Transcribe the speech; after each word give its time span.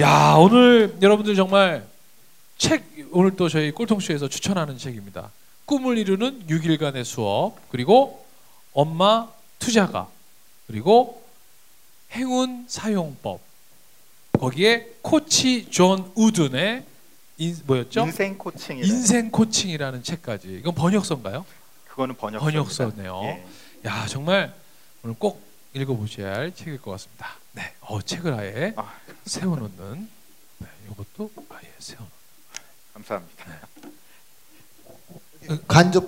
야 0.00 0.34
오늘 0.34 0.94
여러분들 1.00 1.34
정말 1.34 1.86
책 2.58 2.84
오늘 3.12 3.34
또 3.34 3.48
저희 3.48 3.70
꼴통쇼에서 3.70 4.28
추천하는 4.28 4.76
책입니다. 4.76 5.30
꿈을 5.64 5.96
이루는 5.96 6.46
6일간의 6.46 7.02
수업 7.04 7.56
그리고 7.70 8.26
엄마 8.74 9.28
투자가 9.58 10.08
그리고 10.66 11.22
행운 12.12 12.66
사용법 12.68 13.40
거기에 14.38 14.86
코치 15.00 15.70
존 15.70 16.12
우든의 16.14 16.84
인, 17.38 17.56
뭐였죠? 17.64 18.02
인생 18.02 18.36
코칭이 18.36 18.80
인생 18.80 19.30
코칭이라는 19.30 20.02
책까지 20.02 20.58
이건 20.60 20.74
번역서인가요? 20.74 21.46
그거는 21.88 22.16
번역서 22.16 22.44
번역서네요. 22.44 23.20
예. 23.24 23.46
야 23.86 24.06
정말 24.06 24.54
오늘 25.02 25.16
꼭 25.18 25.45
읽어보셔야 25.76 26.34
할 26.34 26.54
책일 26.54 26.80
것 26.80 26.92
같습니다. 26.92 27.36
네, 27.52 27.72
어 27.80 28.00
책을 28.00 28.32
아예 28.32 28.72
아. 28.76 28.94
세워놓는 29.26 30.08
네, 30.58 30.66
이것도 30.90 31.30
아예 31.50 31.68
세워놓는. 31.78 32.16
감사합니다. 32.94 33.44
간접 35.68 36.04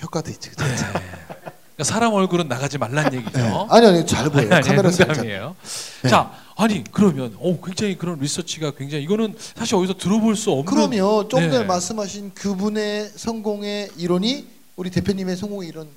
효과도 0.00 0.30
있지. 0.30 0.50
그죠? 0.50 0.64
네. 0.64 0.74
그러니까 0.76 1.84
사람 1.84 2.12
얼굴은 2.14 2.48
나가지 2.48 2.78
말란 2.78 3.12
얘기죠. 3.12 3.38
네. 3.38 3.66
아니 3.70 3.86
아니 3.86 4.06
잘 4.06 4.30
보여요. 4.30 4.54
아니, 4.54 4.66
카메라. 4.66 4.88
농담이에요. 4.90 5.56
네. 6.02 6.08
자, 6.08 6.32
아니 6.56 6.84
그러면 6.90 7.36
어 7.40 7.60
굉장히 7.60 7.98
그런 7.98 8.18
리서치가 8.20 8.70
굉장히 8.72 9.04
이거는 9.04 9.36
사실 9.56 9.74
어디서 9.74 9.94
들어볼 9.98 10.36
수 10.36 10.50
없는. 10.52 10.64
그러면 10.64 11.28
좀 11.28 11.40
전에 11.40 11.58
네. 11.58 11.64
말씀하신 11.64 12.34
그분의 12.34 13.12
성공의 13.16 13.90
이론이 13.96 14.48
우리 14.76 14.90
대표님의 14.90 15.36
성공의 15.36 15.68
이론이 15.68 15.90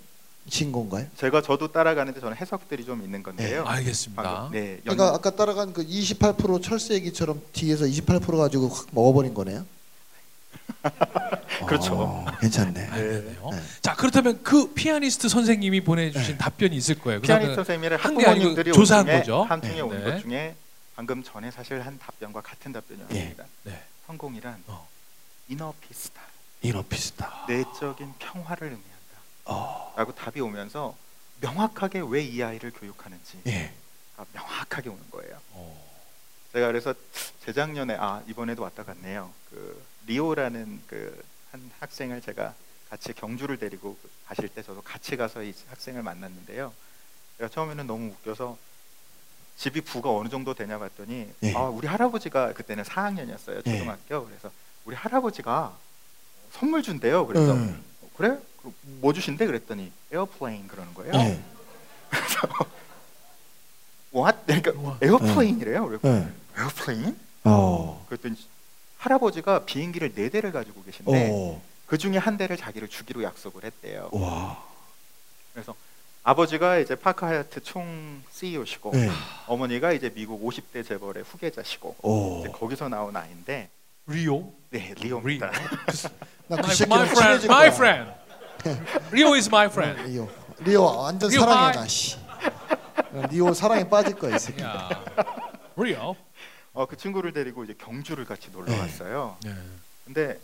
신 0.50 0.72
건가요? 0.72 1.06
제가 1.18 1.42
저도 1.42 1.72
따라가는데 1.72 2.20
저는 2.20 2.36
해석들이 2.36 2.84
좀 2.84 3.04
있는 3.04 3.22
건데요. 3.24 3.64
알겠습니다. 3.66 4.24
방금, 4.24 4.52
네, 4.52 4.72
연, 4.86 4.96
그러니까 4.98 5.16
아까 5.16 5.30
따라간 5.30 5.74
그 5.74 5.86
28% 5.86 6.64
철새 6.64 6.96
얘기처럼 6.96 7.42
뒤에서 7.54 7.86
28% 7.86 8.38
가지고 8.38 8.68
확 8.70 8.88
먹어버린 8.92 9.34
거네요. 9.34 9.66
그렇죠. 11.68 11.94
어, 11.94 12.26
괜찮네. 12.40 12.88
알겠네요. 12.88 13.50
네. 13.52 13.62
자 13.82 13.96
그렇다면 13.96 14.42
그 14.44 14.74
피아니스트 14.74 15.30
선생님이 15.30 15.82
보내주신 15.82 16.38
답변이 16.38 16.76
있을 16.76 17.00
거예요. 17.00 17.22
피아니스트 17.22 17.72
아니고 17.72 17.96
학부모님들이 17.98 18.72
조사한 18.74 19.06
온 19.06 19.08
중에 19.08 19.20
거죠. 19.20 19.44
한중에 19.44 19.76
네. 19.76 19.82
온 19.82 19.90
네. 19.90 20.04
것 20.04 20.22
중에 20.22 20.56
방금 20.96 21.24
전에 21.24 21.52
사실 21.52 21.82
한 21.82 22.00
답변과 22.00 22.42
같은 22.42 22.72
답변이었습니다. 22.74 23.46
네. 23.64 23.84
성공이란 24.08 24.64
어. 24.68 24.88
이너 25.50 25.74
피스다. 25.82 26.22
이너 26.64 26.84
피스다. 26.88 27.46
내적인 27.48 28.14
평화를 28.20 28.68
의미한다. 28.68 29.01
어, 29.46 29.94
라고 29.96 30.14
답이 30.14 30.40
오면서 30.42 30.96
명확하게 31.42 32.02
왜 32.08 32.24
이 32.24 32.42
아이를 32.44 32.72
교육하는지 32.72 33.42
예. 33.48 33.74
가 34.16 34.26
명확하게 34.34 34.90
오는 34.90 35.02
거예요. 35.12 35.40
어, 35.52 35.92
제가 36.54 36.68
그래서 36.68 36.94
재작년에 37.46 37.96
아 38.00 38.22
이번에도 38.28 38.62
왔다 38.64 38.84
갔네요. 38.84 39.32
그 39.50 39.84
리오라는 40.08 40.82
그 40.88 41.24
한 41.52 41.70
학생을 41.82 42.22
제가 42.22 42.54
같이 42.90 43.12
경주를 43.12 43.58
데리고 43.60 43.98
가실 44.26 44.48
때 44.48 44.64
저도 44.64 44.82
같이 44.84 45.18
가서 45.18 45.44
이 45.44 45.54
학생을 45.68 46.02
만났는데요. 46.02 46.72
제가 47.38 47.50
처음에는 47.50 47.88
너무 47.88 48.12
웃겨서 48.12 48.58
집이 49.58 49.82
부가 49.82 50.12
어느 50.12 50.30
정도 50.30 50.54
되냐 50.54 50.80
봤더니 50.80 51.30
예. 51.44 51.54
아 51.54 51.64
우리 51.64 51.88
할아버지가 51.88 52.54
그때는 52.54 52.86
4학년이었어요 52.86 53.62
예. 53.68 53.78
초등학교 53.80 54.26
그래서 54.28 54.50
우리 54.86 54.96
할아버지가 54.96 55.78
선물 56.54 56.82
준대요. 56.84 57.28
그래서 57.28 57.52
음. 57.52 57.84
어, 58.02 58.10
그래 58.16 58.40
뭐 59.00 59.14
주신대 59.14 59.46
그랬더니 59.46 59.92
airplane 60.12 60.68
그러는 60.68 60.94
거예요. 60.94 61.14
예. 61.16 61.40
What? 64.14 64.38
그러니까 64.46 64.72
우와. 64.72 64.98
airplane이래요. 65.02 65.88
그래서 65.88 66.08
예. 66.08 66.28
Airplane? 66.58 67.18
어. 67.46 68.06
그랬더니 68.10 68.36
할아버지가 68.98 69.66
비행기를 69.66 70.14
네 70.14 70.30
대를 70.30 70.52
가지고 70.52 70.84
계신데 70.84 71.30
어. 71.34 71.62
그 71.88 71.98
중에 71.98 72.18
한 72.18 72.38
대를 72.38 72.58
자기를 72.58 72.88
주기로 72.88 73.24
약속을 73.24 73.64
했대요. 73.64 74.10
와. 74.12 74.64
그래서 75.54 75.76
아버지가 76.24 76.78
이제 76.78 76.94
파크 76.96 77.26
하야트 77.26 77.64
총 77.64 78.22
CEO시고 78.32 78.92
예. 78.96 79.10
어머니가 79.48 79.92
이제 79.92 80.12
미국 80.14 80.44
50대 80.46 80.88
재벌의 80.88 81.24
후계자시고 81.24 81.96
오. 82.04 82.40
이제 82.42 82.50
거기서 82.50 82.90
나온 82.90 83.16
아이인데 83.16 83.70
리오. 84.08 84.52
네 84.70 84.94
리오입니다. 84.98 85.48
나 86.48 86.54
그 86.54 86.64
My, 86.64 86.76
새끼랑 86.76 87.02
friend, 87.08 87.16
친해질 87.16 87.50
my 87.50 87.70
거야. 87.70 87.76
friend. 87.76 88.21
리오 89.12 89.36
is 89.36 89.48
my 89.48 89.66
friend. 89.68 90.02
리오. 90.12 90.30
리오 90.60 90.84
완전 90.98 91.30
리오 91.30 91.40
사랑해 91.42 91.62
Hi. 91.66 91.76
나 91.76 91.88
씨. 91.88 92.18
리오 93.30 93.54
사랑에 93.54 93.88
빠질 93.90 94.16
거야 94.16 94.36
이 94.36 94.40
새끼. 94.40 94.62
야, 94.62 94.90
리오. 95.76 96.16
어, 96.74 96.86
그 96.86 96.96
친구를 96.96 97.34
데리고 97.34 97.64
이제 97.64 97.74
경주를 97.74 98.26
같이 98.26 98.50
놀러 98.52 98.72
네. 98.72 98.78
갔어요. 98.78 99.38
네. 99.44 99.54
근데 100.06 100.40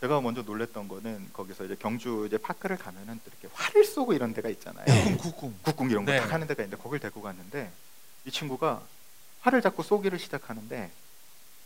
제가 0.00 0.20
먼저 0.20 0.42
놀랬던 0.42 0.88
거는 0.88 1.30
거기서 1.32 1.64
이제 1.64 1.76
경주 1.78 2.24
이제 2.26 2.38
파크를 2.38 2.76
가면은 2.78 3.20
또 3.24 3.30
이렇게 3.30 3.54
활을 3.54 3.84
쏘고 3.84 4.14
이런 4.14 4.32
데가 4.32 4.48
있잖아요. 4.48 4.84
네. 4.86 5.16
국궁. 5.16 5.54
국궁 5.62 5.90
이런 5.90 6.04
거 6.04 6.12
네. 6.12 6.20
딱 6.20 6.32
하는 6.32 6.46
데가 6.46 6.62
있는데 6.62 6.82
거길 6.82 6.98
데리고 6.98 7.22
갔는데 7.22 7.70
이 8.24 8.30
친구가 8.30 8.80
활을 9.42 9.60
잡고 9.60 9.82
쏘기를 9.82 10.18
시작하는데 10.18 10.90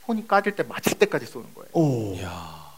손이 0.04 0.26
까질 0.26 0.56
때 0.56 0.62
맞을 0.64 0.98
때까지 0.98 1.26
쏘는 1.26 1.54
거예요. 1.54 1.69
오. 1.72 2.20
야. 2.22 2.72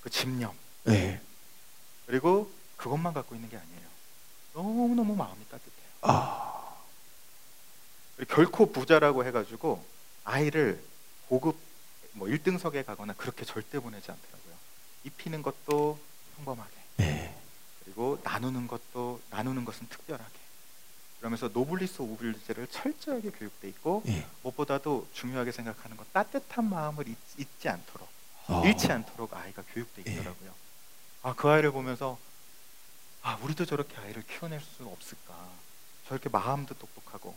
그 0.00 0.10
집념 0.10 0.52
네. 0.84 1.20
그리고 2.08 2.50
그것만 2.78 3.12
갖고 3.12 3.34
있는 3.34 3.50
게 3.50 3.58
아니에요. 3.58 3.88
너무 4.54 4.94
너무 4.94 5.14
마음이 5.14 5.44
따뜻해요. 5.50 5.88
아. 6.00 6.74
결코 8.28 8.72
부자라고 8.72 9.24
해가지고 9.26 9.84
아이를 10.24 10.82
고급 11.28 11.56
뭐 12.12 12.26
1등석에 12.28 12.84
가거나 12.84 13.12
그렇게 13.12 13.44
절대 13.44 13.78
보내지 13.78 14.10
않더라고요. 14.10 14.54
입히는 15.04 15.42
것도 15.42 15.98
평범하게 16.36 16.76
네. 16.96 17.38
그리고 17.84 18.18
나누는 18.24 18.66
것도 18.66 19.20
나누는 19.30 19.66
것은 19.66 19.86
특별하게 19.88 20.32
그러면서 21.18 21.48
노블리스 21.48 22.00
오블리제를 22.00 22.68
철저하게 22.68 23.30
교육돼 23.30 23.68
있고 23.68 24.02
예. 24.06 24.26
무엇보다도 24.42 25.08
중요하게 25.12 25.52
생각하는 25.52 25.96
건 25.96 26.06
따뜻한 26.12 26.68
마음을 26.70 27.06
잊, 27.06 27.16
잊지 27.36 27.68
않도록 27.68 28.08
어. 28.46 28.62
잃지 28.64 28.90
않도록 28.90 29.34
아이가 29.34 29.62
교육돼 29.74 30.04
예. 30.06 30.12
있더라고요. 30.12 30.67
아 31.28 31.34
그 31.34 31.48
아이를 31.48 31.72
보면서 31.72 32.18
아 33.22 33.36
우리도 33.42 33.66
저렇게 33.66 33.96
아이를 33.98 34.22
키워낼 34.26 34.60
수 34.60 34.86
없을까? 34.86 35.34
저렇게 36.06 36.28
마음도 36.30 36.74
똑똑하고 36.74 37.36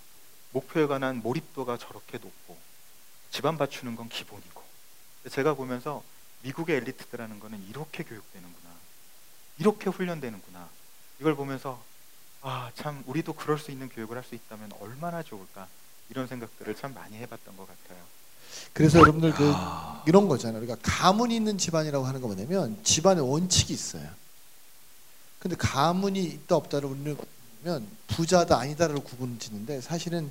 목표에 0.51 0.87
관한 0.87 1.17
몰입도가 1.21 1.77
저렇게 1.77 2.17
높고 2.17 2.57
집안 3.31 3.57
받쳐주는 3.57 3.95
건 3.97 4.07
기본이고 4.07 4.63
제가 5.29 5.55
보면서 5.55 6.03
미국의 6.43 6.77
엘리트들하는 6.77 7.39
거는 7.39 7.61
이렇게 7.67 8.03
교육되는구나 8.03 8.69
이렇게 9.57 9.89
훈련되는구나 9.89 10.69
이걸 11.19 11.35
보면서 11.35 11.83
아 12.41 12.71
참 12.75 13.03
우리도 13.05 13.33
그럴 13.33 13.59
수 13.59 13.71
있는 13.71 13.89
교육을 13.89 14.15
할 14.17 14.23
수 14.23 14.33
있다면 14.35 14.71
얼마나 14.79 15.21
좋을까 15.21 15.67
이런 16.09 16.27
생각들을 16.27 16.75
참 16.75 16.93
많이 16.93 17.17
해 17.17 17.25
봤던 17.25 17.55
것 17.57 17.67
같아요. 17.67 18.03
그래서 18.73 18.99
여러분들 18.99 19.33
그 19.33 19.49
야. 19.49 20.03
이런 20.07 20.27
거잖아요. 20.27 20.61
그러니까 20.61 20.89
가문이 20.89 21.35
있는 21.35 21.57
집안이라고 21.57 22.05
하는 22.05 22.21
거 22.21 22.27
뭐냐면 22.27 22.77
집안에 22.83 23.19
원칙이 23.19 23.73
있어요. 23.73 24.07
근데 25.39 25.55
가문이 25.55 26.23
있다 26.23 26.55
없다를 26.55 26.89
우리는 26.89 27.17
부자다 28.07 28.57
아니다를 28.59 28.99
구분 28.99 29.39
짓는데 29.39 29.81
사실은 29.81 30.29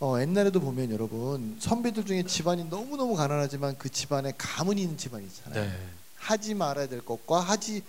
어, 0.00 0.20
옛날에도 0.20 0.60
보면 0.60 0.90
여러분 0.90 1.56
선비들 1.60 2.04
중에 2.06 2.24
집안이 2.24 2.68
너무 2.68 2.96
너무 2.96 3.14
가난하지만 3.14 3.76
그 3.78 3.88
집안에 3.88 4.32
가문이 4.36 4.82
있는 4.82 4.98
집안이 4.98 5.24
있잖아요. 5.26 5.64
네. 5.64 5.88
하지 6.16 6.54
말아야 6.54 6.88
될 6.88 7.04
것과 7.04 7.40
하지 7.40 7.82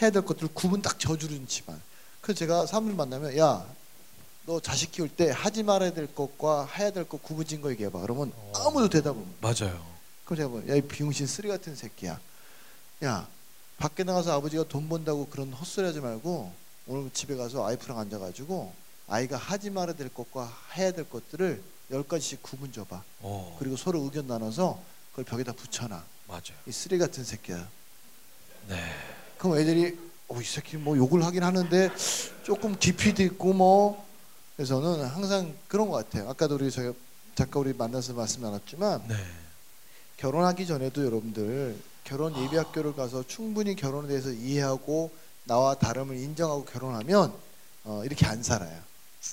해야 0.00 0.10
될 0.10 0.22
것들을 0.22 0.50
구분 0.52 0.82
딱 0.82 0.98
져주는 0.98 1.46
집안. 1.48 1.80
그래서 2.20 2.38
제가 2.38 2.66
사람들 2.66 2.94
만나면 2.94 3.38
야 3.38 3.64
너 4.46 4.60
자식 4.60 4.92
키울 4.92 5.08
때 5.08 5.30
하지 5.30 5.62
말아야 5.62 5.92
될 5.92 6.12
것과 6.14 6.66
해야 6.66 6.90
될 6.90 7.04
것 7.04 7.22
구분진 7.22 7.60
거 7.62 7.70
얘기해봐. 7.70 8.00
그러면 8.00 8.30
어. 8.36 8.52
아무도 8.56 8.88
대답을 8.88 9.20
못. 9.20 9.26
맞아요. 9.40 9.82
그럼 10.24 10.36
제가 10.36 10.48
뭐, 10.48 10.62
야 10.68 10.76
이 10.76 10.82
비용신 10.82 11.26
쓰레 11.26 11.48
같은 11.48 11.74
새끼야. 11.74 12.20
야 13.04 13.26
밖에 13.78 14.04
나가서 14.04 14.32
아버지가 14.36 14.64
돈 14.64 14.88
번다고 14.88 15.26
그런 15.28 15.52
헛소리 15.52 15.86
하지 15.86 16.00
말고 16.00 16.52
오늘 16.86 17.10
집에 17.12 17.36
가서 17.36 17.62
와이프랑 17.62 17.98
앉아가지고 17.98 18.72
아이가 19.08 19.36
하지 19.36 19.70
말아야 19.70 19.96
될 19.96 20.12
것과 20.12 20.52
해야 20.76 20.92
될 20.92 21.08
것들을 21.08 21.62
열 21.90 22.02
가지씩 22.06 22.42
구분 22.42 22.70
줘봐. 22.72 23.02
어. 23.20 23.56
그리고 23.58 23.76
서로 23.76 24.00
의견 24.02 24.26
나눠서 24.26 24.78
그걸 25.10 25.24
벽에다 25.24 25.52
붙여놔. 25.52 26.02
맞아요. 26.28 26.42
이 26.66 26.72
쓰레 26.72 26.98
같은 26.98 27.24
새끼야. 27.24 27.66
네. 28.68 28.76
그럼 29.38 29.58
애들이 29.58 29.98
어, 30.28 30.40
이 30.40 30.44
새끼 30.44 30.76
뭐 30.76 30.96
욕을 30.96 31.22
하긴 31.24 31.42
하는데 31.42 31.90
조금 32.44 32.78
깊이도 32.78 33.22
있고 33.24 33.52
뭐 33.52 34.04
그래서는 34.56 35.04
항상 35.04 35.54
그런 35.68 35.88
것 35.88 35.96
같아요. 35.96 36.28
아까도 36.30 36.54
우리 36.54 36.70
저희 36.70 36.92
작가 37.34 37.58
우리 37.60 37.72
만나서 37.72 38.12
말씀 38.12 38.42
나눴지만 38.42 39.02
네. 39.08 39.16
결혼하기 40.18 40.66
전에도 40.66 41.04
여러분들 41.04 41.76
결혼 42.04 42.36
예비 42.44 42.56
학교를 42.56 42.94
가서 42.94 43.24
충분히 43.26 43.74
결혼에 43.74 44.08
대해서 44.08 44.30
이해하고 44.30 45.10
나와 45.44 45.74
다름을 45.74 46.16
인정하고 46.16 46.64
결혼하면 46.66 47.32
어, 47.84 48.02
이렇게 48.04 48.26
안 48.26 48.42
살아요. 48.42 48.78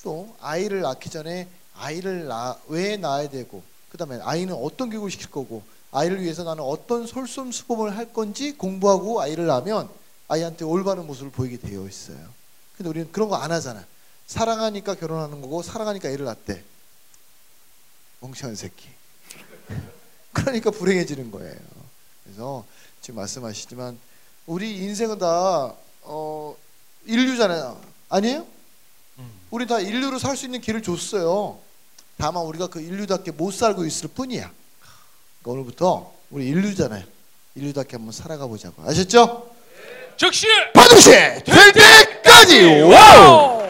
또 0.02 0.34
아이를 0.40 0.80
낳기 0.80 1.10
전에 1.10 1.48
아이를 1.76 2.26
낳, 2.26 2.58
왜 2.68 2.96
낳아야 2.96 3.28
되고 3.28 3.62
그다음에 3.90 4.18
아이는 4.22 4.54
어떤 4.54 4.90
교육을 4.90 5.10
시킬 5.10 5.30
거고 5.30 5.62
아이를 5.92 6.22
위해서 6.22 6.42
나는 6.42 6.64
어떤 6.64 7.06
솔선수범을 7.06 7.96
할 7.96 8.12
건지 8.12 8.52
공부하고 8.56 9.20
아이를 9.20 9.46
낳으면 9.46 9.88
아이한테 10.28 10.64
올바른 10.64 11.06
모습을 11.06 11.30
보이게 11.30 11.58
되어 11.58 11.86
있어요. 11.86 12.16
근데 12.76 12.88
우리는 12.88 13.12
그런 13.12 13.28
거 13.28 13.36
안 13.36 13.52
하잖아. 13.52 13.84
사랑하니까 14.26 14.94
결혼하는 14.94 15.40
거고 15.40 15.62
사랑하니까 15.62 16.08
애를 16.08 16.24
낳대. 16.24 16.62
멍청한 18.20 18.56
새끼. 18.56 18.88
그러니까 20.32 20.70
불행해지는 20.70 21.30
거예요. 21.30 21.56
그래서 22.24 22.64
지금 23.00 23.16
말씀하시지만 23.16 23.98
우리 24.46 24.76
인생은 24.78 25.18
다 25.18 25.74
어, 26.02 26.56
일류잖아요. 27.04 27.80
아니에요? 28.08 28.46
음. 29.18 29.30
우리 29.50 29.66
다 29.66 29.80
일류로 29.80 30.18
살 30.18 30.36
수 30.36 30.44
있는 30.46 30.60
길을 30.60 30.82
줬어요. 30.82 31.58
다만 32.16 32.44
우리가 32.44 32.68
그 32.68 32.80
일류답게 32.80 33.32
못 33.32 33.52
살고 33.52 33.84
있을 33.84 34.08
뿐이야. 34.08 34.50
그러니까 35.42 35.50
오늘부터 35.60 36.12
우리 36.30 36.46
일류잖아요. 36.48 37.04
일류답게 37.56 37.96
한번 37.96 38.12
살아가 38.12 38.46
보자고. 38.46 38.82
아셨죠? 38.88 39.50
즉시 40.16 40.46
반드시 40.72 41.10
될 41.10 41.72
때까지 41.72 42.80
Wow! 42.82 43.61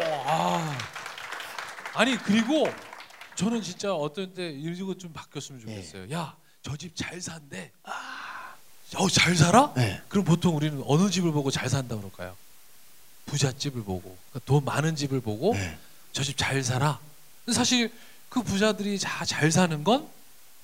아, 1.94 2.00
아니 2.00 2.16
그리고 2.16 2.68
저는 3.34 3.62
진짜 3.62 3.94
어떤 3.94 4.32
때 4.34 4.50
이거 4.50 4.94
좀 4.94 5.12
바뀌었으면 5.12 5.60
좋겠어요. 5.60 6.10
야, 6.12 6.36
저 6.62 6.76
집 6.76 6.94
잘 6.94 7.20
산대. 7.20 7.70
아, 7.84 8.54
어, 8.96 9.08
잘 9.08 9.34
살아? 9.34 9.72
네. 9.74 10.00
그럼 10.08 10.24
보통 10.24 10.56
우리는 10.56 10.82
어느 10.86 11.10
집을 11.10 11.32
보고 11.32 11.50
잘 11.50 11.68
산다 11.68 11.96
그럴까요? 11.96 12.36
부잣집을 13.26 13.82
보고 13.84 14.16
그러니까 14.30 14.40
돈 14.44 14.64
많은 14.64 14.96
집을 14.96 15.20
보고 15.20 15.54
네. 15.54 15.78
저집 16.12 16.36
잘 16.36 16.62
살아. 16.62 16.98
사실 17.52 17.90
그 18.28 18.42
부자들이 18.42 18.98
다 18.98 19.24
잘 19.24 19.50
사는 19.50 19.82
건 19.84 20.06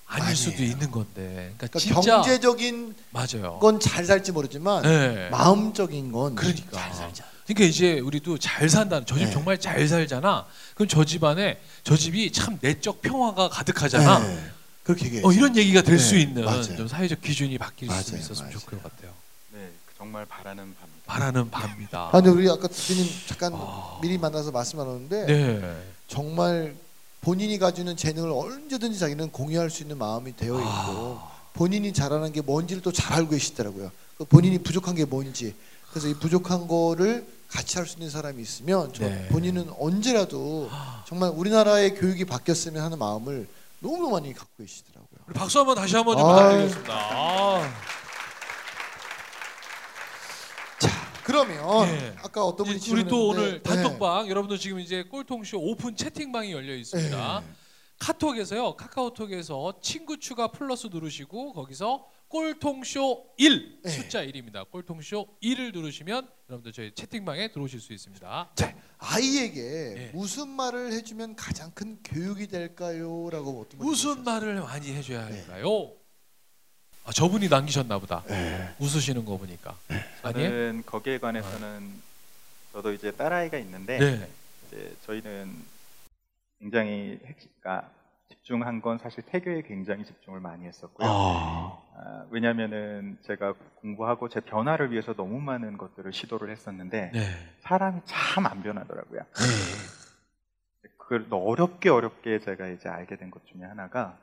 아닐 0.07 0.23
아니에요. 0.23 0.35
수도 0.37 0.63
있는 0.63 0.91
건데. 0.91 1.55
그러니까, 1.59 1.79
그러니까 1.79 2.01
경제적인 2.01 2.95
맞아요. 3.11 3.59
건 3.61 3.79
잘 3.81 4.05
살지 4.05 4.33
모르지만 4.33 4.83
네. 4.83 5.29
마음적인 5.31 6.13
건 6.13 6.35
그러니까. 6.35 6.79
잘 6.79 6.95
살자. 6.95 7.25
그러니까 7.49 7.65
이제 7.65 7.99
우리도 8.01 8.37
잘 8.39 8.69
산다는 8.69 9.07
저집 9.07 9.25
네. 9.27 9.33
정말 9.33 9.59
잘 9.59 9.89
살잖아. 9.89 10.47
그럼 10.75 10.87
저 10.87 11.03
집안에 11.03 11.59
저 11.83 11.97
집이 11.97 12.31
참 12.31 12.59
내적 12.61 13.01
평화가 13.01 13.49
가득하잖아. 13.49 14.19
네. 14.19 14.51
그렇게 14.85 15.07
얘기해. 15.07 15.23
어, 15.25 15.33
이런 15.33 15.57
얘기가 15.57 15.81
될 15.81 15.97
네, 15.97 16.03
수 16.03 16.17
있는 16.19 16.45
맞아요. 16.45 16.63
좀 16.77 16.87
사회적 16.87 17.23
기준이 17.23 17.57
바뀔 17.57 17.89
수 17.89 17.93
맞아요, 17.95 18.23
있었으면 18.23 18.51
맞아요. 18.51 18.59
좋을 18.59 18.81
것 18.81 18.83
같아요. 18.83 19.13
네, 19.55 19.71
정말 19.97 20.27
바라는 20.27 20.75
밤입니다. 20.75 21.03
바라는 21.07 21.51
바입니다. 21.51 22.09
아, 22.09 22.11
근데 22.13 22.29
우리 22.31 22.51
아까 22.51 22.69
대표님 22.69 23.11
잠깐 23.27 23.53
아. 23.55 23.99
미리 24.03 24.19
만나서 24.19 24.51
말씀 24.51 24.79
나눴는데 24.79 25.27
네. 25.27 25.77
정말 26.07 26.75
본인이 27.23 27.59
가지는 27.59 27.97
재능을 27.97 28.31
언제든지 28.31 28.99
자기는 28.99 29.31
공유할 29.33 29.71
수 29.71 29.83
있는 29.83 29.97
마음이 29.97 30.37
되어 30.37 30.55
있고 30.59 30.69
아. 30.69 31.33
본인이 31.55 31.95
잘하는 31.95 32.31
게 32.33 32.43
뭔지를 32.43 32.83
또 32.83 32.93
잘 32.93 33.15
알고 33.15 33.31
계시더라고요. 33.31 33.91
그 34.19 34.25
본인이 34.27 34.59
부족한 34.59 34.95
게 34.95 35.07
뭔지 35.07 35.55
그래서 35.91 36.09
이 36.09 36.15
부족한 36.15 36.69
거를 36.69 37.27
같이 37.49 37.79
할 37.79 37.87
수 37.87 37.95
있는 37.97 38.11
사람이 38.11 38.43
있으면 38.43 38.93
저 38.93 39.09
네. 39.09 39.27
본인은 39.29 39.71
언제라도 39.79 40.71
정말 41.07 41.31
우리나라의 41.31 41.95
교육이 41.95 42.25
바뀌었으면 42.27 42.83
하는 42.83 42.99
마음을 42.99 43.49
너무 43.81 44.11
많이 44.11 44.35
갖고 44.35 44.51
계시더라고요. 44.59 45.21
우리 45.27 45.35
박수 45.35 45.59
한번 45.59 45.77
다시 45.77 45.97
한번 45.97 46.19
좀 46.19 46.27
아유. 46.27 46.35
부탁드리겠습니다. 46.37 46.95
아. 46.95 47.73
그러면 51.25 51.89
예. 51.89 52.15
아까 52.23 52.43
어떤 52.45 52.67
분이 52.67 52.81
우리 52.91 53.05
또 53.07 53.29
오늘 53.29 53.61
질문했는데, 53.61 53.63
단톡방 53.63 54.29
여러분들 54.31 54.59
지금 54.59 54.81
이제 54.81 55.03
꼴통쇼 55.03 55.59
오픈 55.59 55.95
채팅방이 55.95 56.53
열려 56.53 56.73
네. 56.73 56.79
있습니다. 56.81 57.41
네. 57.41 57.47
카톡에서요. 57.99 58.77
카카오톡에서 58.77 59.75
친구 59.83 60.19
추가 60.19 60.49
플러스 60.49 60.87
누르시고 60.91 61.53
거기서 61.53 62.07
꼴통쇼 62.29 63.35
1 63.39 63.81
네. 63.83 63.91
숫자 63.91 64.23
1입니다. 64.25 64.69
꼴통쇼 64.71 65.39
1을 65.43 65.73
누르시면 65.73 66.29
여러분들 66.51 66.73
저희 66.73 66.95
채팅방에 66.95 67.53
들어오실 67.53 67.81
수 67.81 67.93
있습니다. 67.93 68.51
자, 68.55 68.75
아이에게 68.99 69.95
예. 69.97 70.11
무슨 70.13 70.49
말을 70.49 70.93
해주면 70.93 71.37
가장 71.37 71.71
큰 71.73 71.99
교육이 72.05 72.47
될까요?라고 72.49 73.61
어떤 73.63 73.79
분이 73.79 73.89
무슨. 73.91 74.25
말을 74.25 74.61
많이 74.61 74.93
해줘야 74.93 75.27
네. 75.29 75.39
할까요? 75.41 75.93
아, 77.05 77.13
저분이 77.13 77.49
남기셨나 77.49 77.99
보다. 77.99 78.23
네. 78.29 78.75
웃으시는 78.79 79.25
거 79.25 79.39
보니까. 79.39 79.75
아니에요? 80.23 80.49
저는 80.51 80.83
거기에 80.85 81.19
관해서는 81.19 81.91
저도 82.73 82.93
이제 82.93 83.11
딸아이가 83.13 83.57
있는데 83.59 83.99
네. 83.99 84.29
이제 84.67 84.95
저희는 85.07 85.65
굉장히 86.61 87.19
핵- 87.25 87.39
그러니까 87.61 87.91
집중한 88.29 88.83
건 88.83 88.99
사실 88.99 89.23
태교에 89.25 89.63
굉장히 89.63 90.05
집중을 90.05 90.41
많이 90.41 90.67
했었고요. 90.67 91.09
아. 91.09 91.88
아, 92.01 92.25
왜냐하면은 92.31 93.19
제가 93.23 93.55
공부하고 93.77 94.29
제 94.29 94.39
변화를 94.41 94.93
위해서 94.93 95.15
너무 95.15 95.41
많은 95.41 95.77
것들을 95.77 96.13
시도를 96.13 96.51
했었는데 96.51 97.11
네. 97.13 97.21
사람이 97.61 98.03
참 98.05 98.47
안 98.47 98.63
변하더라고요. 98.63 99.21
그걸 100.97 101.27
어렵게 101.31 101.89
어렵게 101.89 102.39
제가 102.41 102.69
이제 102.69 102.89
알게 102.89 103.17
된 103.17 103.31
것 103.31 103.45
중에 103.47 103.63
하나가 103.65 104.17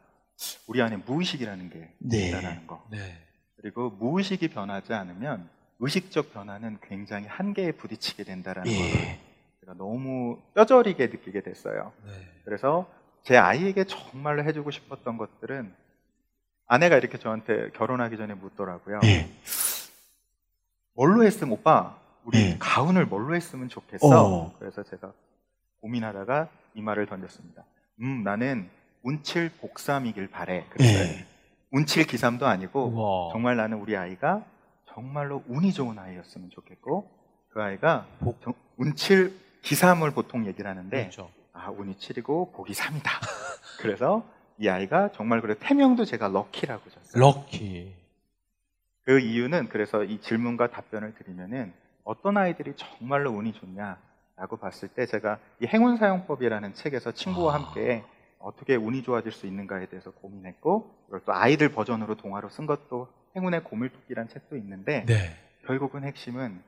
우리 0.67 0.81
안에 0.81 0.97
무의식이라는 0.97 1.69
게 1.69 1.89
네. 1.99 2.29
있다라는 2.29 2.67
거. 2.67 2.85
네. 2.91 3.17
그리고 3.57 3.89
무의식이 3.89 4.49
변하지 4.49 4.93
않으면 4.93 5.49
의식적 5.79 6.33
변화는 6.33 6.77
굉장히 6.81 7.27
한계에 7.27 7.71
부딪히게 7.73 8.23
된다라는 8.23 8.71
예. 8.71 8.77
걸 8.77 9.17
제가 9.61 9.73
너무 9.73 10.39
뼈저리게 10.53 11.07
느끼게 11.07 11.41
됐어요. 11.41 11.91
네. 12.05 12.11
그래서 12.45 12.87
제 13.23 13.35
아이에게 13.37 13.83
정말로 13.85 14.43
해주고 14.43 14.71
싶었던 14.71 15.17
것들은 15.17 15.73
아내가 16.67 16.97
이렇게 16.97 17.17
저한테 17.17 17.69
결혼하기 17.71 18.17
전에 18.17 18.33
묻더라고요. 18.33 19.01
예. 19.05 19.29
뭘로 20.93 21.23
했으면 21.23 21.53
오빠 21.53 21.95
우리 22.23 22.39
예. 22.39 22.55
가운을 22.59 23.05
뭘로 23.05 23.35
했으면 23.35 23.69
좋겠어. 23.69 24.07
어. 24.07 24.55
그래서 24.59 24.83
제가 24.83 25.11
고민하다가 25.81 26.49
이 26.73 26.81
말을 26.81 27.05
던졌습니다. 27.05 27.63
음 28.01 28.23
나는 28.23 28.69
운칠 29.03 29.51
복삼이길 29.61 30.29
바래. 30.31 30.65
그랬어요. 30.69 31.03
예. 31.19 31.25
운칠 31.71 32.05
기삼도 32.07 32.47
아니고 32.47 32.87
우와. 32.87 33.31
정말 33.33 33.57
나는 33.57 33.77
우리 33.77 33.95
아이가 33.95 34.43
정말로 34.87 35.43
운이 35.47 35.73
좋은 35.73 35.99
아이였으면 35.99 36.49
좋겠고 36.49 37.11
그 37.49 37.61
아이가 37.61 38.07
정- 38.41 38.53
운칠 38.77 39.37
기삼을 39.61 40.11
보통 40.11 40.45
얘기를 40.47 40.69
하는데 40.69 40.89
그렇죠. 40.97 41.29
아 41.53 41.69
운이 41.69 41.95
7이고 41.97 42.53
복이 42.53 42.73
3이다. 42.73 43.09
그래서 43.79 44.25
이 44.57 44.69
아이가 44.69 45.11
정말 45.13 45.41
그래 45.41 45.55
태명도 45.59 46.05
제가 46.05 46.27
럭키라고 46.29 46.89
줬어요. 46.89 47.21
럭키. 47.21 47.93
그 49.03 49.19
이유는 49.19 49.69
그래서 49.69 50.03
이 50.03 50.19
질문과 50.19 50.69
답변을 50.69 51.13
드리면은 51.15 51.73
어떤 52.03 52.37
아이들이 52.37 52.73
정말로 52.75 53.31
운이 53.31 53.53
좋냐라고 53.53 54.57
봤을 54.59 54.87
때 54.89 55.05
제가 55.05 55.39
이 55.61 55.67
행운 55.67 55.97
사용법이라는 55.97 56.73
책에서 56.73 57.11
친구와 57.11 57.53
아. 57.53 57.57
함께 57.57 58.03
어떻게 58.39 58.75
운이 58.75 59.03
좋아질 59.03 59.31
수 59.31 59.47
있는가에 59.47 59.87
대해서 59.87 60.11
고민했고 60.11 60.91
이걸 61.07 61.21
또 61.25 61.33
아이들 61.33 61.69
버전으로 61.69 62.15
동화로 62.15 62.49
쓴 62.49 62.65
것도 62.65 63.07
행운의 63.35 63.63
고물토끼라는 63.63 64.29
책도 64.29 64.55
있는데 64.57 65.05
네. 65.05 65.35
결국은 65.65 66.03
핵심은 66.03 66.61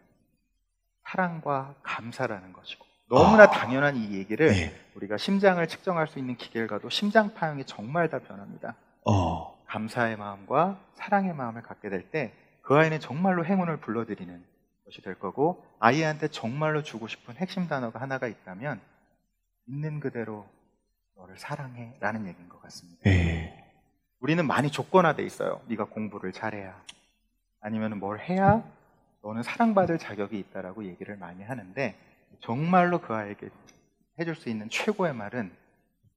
사랑과 1.04 1.76
감사라는 1.84 2.52
것이고 2.52 2.87
너무나 3.10 3.44
아. 3.44 3.50
당연한 3.50 3.96
이 3.96 4.14
얘기를 4.18 4.50
네. 4.50 4.76
우리가 4.96 5.18
심장을 5.18 5.66
측정할 5.68 6.08
수 6.08 6.20
있는 6.20 6.36
기계를 6.36 6.68
가도 6.68 6.90
심장 6.90 7.34
파형이 7.34 7.66
정말 7.66 8.10
다 8.10 8.20
변합니다. 8.20 8.76
어. 9.06 9.58
감사의 9.66 10.18
마음과 10.18 10.80
사랑의 10.96 11.34
마음을 11.34 11.62
갖게 11.62 11.90
될 11.90 12.10
때 12.12 12.34
그 12.68 12.76
아이는 12.76 13.00
정말로 13.00 13.46
행운을 13.46 13.78
불러들이는 13.78 14.44
것이 14.84 15.02
될 15.02 15.18
거고 15.18 15.64
아이한테 15.80 16.28
정말로 16.28 16.84
주고 16.84 17.08
싶은 17.08 17.36
핵심 17.36 17.70
단어가 17.70 18.02
하나가 18.02 18.28
있다면 18.28 18.82
있는 19.68 20.02
그대로 20.02 20.46
너를 21.16 21.38
사랑해라는 21.38 22.28
얘기인 22.28 22.50
것 22.50 22.62
같습니다. 22.64 23.02
예. 23.10 23.64
우리는 24.20 24.46
많이 24.46 24.70
조건화돼 24.70 25.24
있어요. 25.24 25.62
네가 25.70 25.86
공부를 25.86 26.34
잘해야 26.34 26.78
아니면 27.62 28.00
뭘 28.00 28.20
해야 28.20 28.62
너는 29.24 29.44
사랑받을 29.44 29.98
자격이 29.98 30.38
있다라고 30.38 30.84
얘기를 30.84 31.16
많이 31.16 31.44
하는데 31.44 31.96
정말로 32.40 33.02
그 33.02 33.14
아이에게 33.14 33.50
해줄 34.20 34.36
수 34.36 34.50
있는 34.50 34.70
최고의 34.70 35.14
말은 35.14 35.52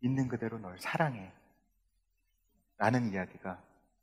있는 0.01 0.29
그대로 0.29 0.59
널 0.59 0.79
사랑해 0.79 1.33
라는 2.79 3.13
이야기가 3.13 3.59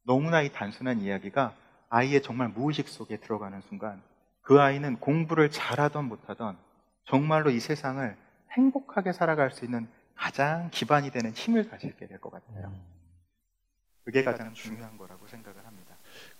너무나 0.06 0.42
이 0.42 0.52
단순한 0.52 1.00
이야기가 1.02 1.56
아이의 1.90 2.22
정말 2.22 2.50
무의식 2.50 2.88
속에 2.88 3.18
들어가는 3.18 3.62
순간 3.62 4.02
그 4.42 4.62
아이는 4.62 5.00
공부를 5.00 5.52
잘하던 5.52 6.06
못하던 6.06 6.58
정말로 7.06 7.50
이 7.50 7.60
세상을 7.60 8.16
행복하게 8.52 9.14
살아갈 9.14 9.52
수 9.52 9.66
있는 9.66 9.88
가장 10.16 10.70
기반이 10.72 11.12
되는 11.12 11.32
힘을 11.32 11.70
가지게 11.70 12.08
될 12.08 12.20
것 12.20 12.32
같아요. 12.32 12.74
그게 14.04 14.24
가장 14.24 14.54
중요한 14.54 14.98
거라고 14.98 15.28
생각을 15.28 15.66
합니다. 15.66 15.97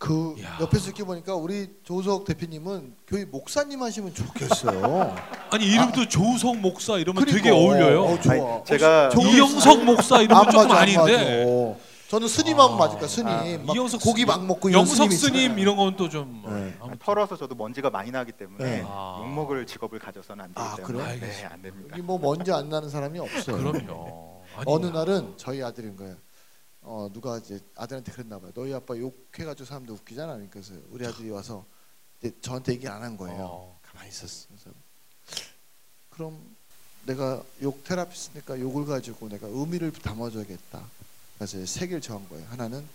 그 0.08 0.36
이야. 0.38 0.58
옆에서 0.62 0.86
이렇게 0.86 1.04
보니까 1.04 1.36
우리 1.36 1.68
조석 1.84 2.24
대표님은 2.24 2.96
교회 3.06 3.26
목사님 3.26 3.82
하시면 3.82 4.14
좋겠어요. 4.14 5.14
아니 5.52 5.66
이름도 5.66 6.08
조석 6.08 6.58
목사 6.60 6.98
이러면 6.98 7.26
그러니까. 7.26 7.44
되게 7.44 7.54
어울려요. 7.54 8.04
어, 8.06 8.20
좋아. 8.22 8.34
아니, 8.34 8.64
제가 8.64 9.10
이영석 9.14 9.84
목사 9.84 10.22
이러면 10.22 10.46
안 10.46 10.52
조금 10.52 10.68
맞아, 10.70 10.80
안 10.80 10.84
아닌데. 10.84 11.44
맞아. 11.44 11.88
저는 12.08 12.30
스님 12.30 12.58
하면 12.58 12.76
아. 12.76 12.78
맞을까 12.78 13.06
스님. 13.06 13.28
아, 13.28 13.44
막 13.66 13.76
이영석 13.76 14.00
고기 14.00 14.22
스님, 14.22 14.28
막 14.28 14.46
먹고 14.46 14.70
이런 14.70 14.80
영석 14.80 14.96
스님 14.96 15.12
스님 15.12 15.36
있잖아요. 15.42 15.62
이런 15.62 15.76
건 15.76 15.96
또좀 15.98 16.44
네. 16.48 16.78
아무튼 16.80 17.00
털어서 17.00 17.36
저도 17.36 17.56
먼지가 17.56 17.90
많이 17.90 18.10
나기 18.10 18.32
때문에 18.32 18.64
네. 18.64 18.84
아. 18.88 19.18
욕 19.20 19.28
먹을 19.34 19.66
직업을 19.66 20.00
가져서는 20.00 20.46
안 20.46 20.54
되기 20.54 20.66
아, 20.66 20.76
때문에 20.78 21.04
그래요? 21.04 21.20
네. 21.20 21.46
안 21.52 21.62
됩니다. 21.62 21.90
여기 21.92 22.02
뭐 22.02 22.18
먼지 22.18 22.54
안 22.54 22.70
나는 22.70 22.90
사람이 22.90 23.20
없어요. 23.20 23.58
그럼요. 23.58 24.38
아니, 24.56 24.64
어느 24.68 24.86
날은 24.86 25.34
저희 25.36 25.62
아들인 25.62 25.98
거예요. 25.98 26.16
어 26.90 27.10
누가 27.12 27.38
이제 27.38 27.60
아들한테 27.76 28.14
그랬나 28.14 28.40
봐요. 28.40 28.52
너희 28.56 28.74
아빠 28.74 28.98
욕해가지고 28.98 29.66
사람들 29.66 29.94
웃기잖아. 29.94 30.34
그러니까 30.36 30.62
우리 30.90 31.06
아들이 31.06 31.30
와서 31.30 31.66
저한테 32.42 32.74
얘기 32.74 32.88
안 32.88 33.04
한 33.04 33.18
거예요. 33.18 33.44
어. 33.44 33.80
가만히 33.84 34.10
있었어. 34.10 34.48
그래서 34.48 34.72
그럼 36.10 36.56
내가 37.06 37.44
욕 37.62 37.84
therapist니까 37.84 38.60
욕을 38.62 38.86
가지고 38.86 39.28
내가 39.28 39.48
의미를 39.48 39.92
담아줘야겠다. 39.92 40.82
그래서 41.38 41.66
세 41.66 41.88
개를 41.88 42.00
정한 42.02 42.28
거예요. 42.30 42.46
하나는 42.48 42.86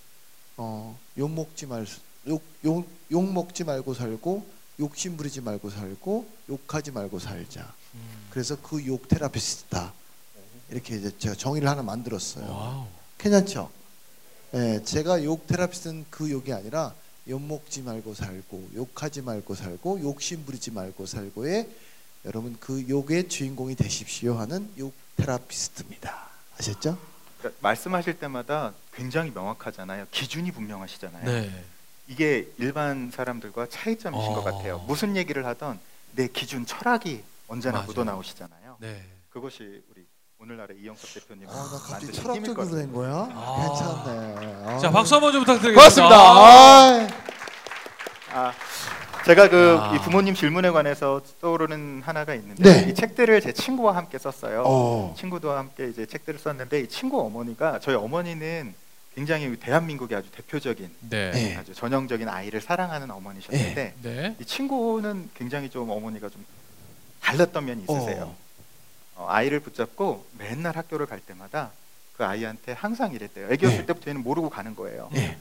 어, 0.56 0.98
욕 1.18 1.30
먹지 1.30 1.66
말, 1.66 1.86
욕, 2.28 2.42
욕, 2.64 2.86
욕 3.10 3.32
먹지 3.32 3.64
말고 3.64 3.92
살고 3.94 4.46
욕심 4.80 5.16
부리지 5.18 5.42
말고 5.42 5.68
살고 5.70 6.26
욕하지 6.48 6.90
말고 6.92 7.18
살자. 7.18 7.74
음. 7.94 8.26
그래서 8.30 8.56
그 8.60 8.84
욕 8.86 9.06
therapist다. 9.06 9.92
이렇게 10.70 10.96
이제 10.96 11.16
제가 11.18 11.34
정의를 11.34 11.68
하나 11.68 11.82
만들었어요. 11.82 12.50
Wow. 12.50 12.86
괜찮죠? 13.18 13.70
예, 14.54 14.82
제가 14.84 15.24
욕 15.24 15.46
테라피스트는 15.46 16.06
그 16.10 16.30
욕이 16.30 16.52
아니라 16.52 16.94
욕 17.28 17.40
먹지 17.40 17.82
말고 17.82 18.14
살고 18.14 18.70
욕하지 18.74 19.22
말고 19.22 19.54
살고 19.54 20.02
욕심 20.02 20.44
부리지 20.44 20.72
말고 20.72 21.06
살고의 21.06 21.68
여러분 22.26 22.56
그 22.60 22.86
욕의 22.88 23.28
주인공이 23.28 23.74
되십시오 23.76 24.34
하는 24.34 24.70
욕 24.78 24.92
테라피스트입니다. 25.16 26.28
아셨죠? 26.58 26.98
그러니까 27.38 27.58
말씀하실 27.62 28.18
때마다 28.18 28.74
굉장히 28.94 29.30
명확하잖아요. 29.30 30.06
기준이 30.10 30.52
분명하시잖아요. 30.52 31.24
네. 31.24 31.64
이게 32.08 32.48
일반 32.58 33.10
사람들과 33.10 33.68
차이점이신 33.68 34.32
어. 34.32 34.34
것 34.34 34.42
같아요. 34.44 34.78
무슨 34.86 35.16
얘기를 35.16 35.46
하던 35.46 35.80
내 36.14 36.28
기준 36.28 36.66
철학이 36.66 37.22
언제나. 37.48 37.82
묻어 37.82 38.04
나오시잖아요. 38.04 38.76
네. 38.80 39.02
그것이 39.30 39.82
우리 39.90 40.04
오늘날의 40.42 40.76
이영석 40.82 41.14
대표님 41.14 41.48
아, 41.48 41.52
나 41.52 41.78
갑자기 41.78 42.12
철학적으로. 42.12 42.76
된 42.76 42.92
거야? 42.92 43.28
아. 43.32 44.02
괜찮네. 44.04 44.54
아. 44.66 44.78
자 44.78 44.90
박수 44.90 45.14
한번 45.14 45.30
좀 45.32 45.42
부탁드리겠습니다. 45.42 45.78
고맙습니다. 45.80 46.16
아. 46.16 47.08
아, 48.32 48.48
아, 48.48 48.52
제가 49.24 49.48
그 49.48 49.78
아. 49.80 49.94
이 49.94 50.00
부모님 50.00 50.34
질문에 50.34 50.70
관해서 50.70 51.22
떠오르는 51.40 52.02
하나가 52.04 52.34
있는데 52.34 52.60
네. 52.60 52.90
이 52.90 52.94
책들을 52.94 53.40
제 53.40 53.52
친구와 53.52 53.94
함께 53.94 54.18
썼어요. 54.18 54.64
어. 54.66 55.14
친구와 55.16 55.58
함께 55.58 55.88
이제 55.88 56.06
책들을 56.06 56.40
썼는데 56.40 56.80
이 56.80 56.88
친구 56.88 57.20
어머니가 57.20 57.78
저희 57.78 57.94
어머니는 57.94 58.74
굉장히 59.14 59.54
대한민국의 59.60 60.18
아주 60.18 60.28
대표적인 60.32 60.90
네. 61.08 61.30
네. 61.30 61.56
아주 61.56 61.72
전형적인 61.72 62.28
아이를 62.28 62.60
사랑하는 62.60 63.12
어머니셨는데 63.12 63.94
네. 64.02 64.36
이 64.40 64.44
친구는 64.44 65.30
굉장히 65.34 65.70
좀 65.70 65.88
어머니가 65.88 66.28
좀 66.30 66.44
달랐던 67.20 67.64
면이 67.64 67.82
있으세요. 67.82 68.34
어. 68.36 68.41
어, 69.16 69.26
아이를 69.28 69.60
붙잡고 69.60 70.26
맨날 70.38 70.76
학교를 70.76 71.06
갈 71.06 71.20
때마다 71.20 71.70
그 72.16 72.24
아이한테 72.24 72.72
항상 72.72 73.12
이랬대요. 73.12 73.50
애기였을 73.52 73.78
네. 73.80 73.86
때부터 73.86 74.10
얘는 74.10 74.22
모르고 74.22 74.50
가는 74.50 74.74
거예요. 74.74 75.08
네. 75.12 75.38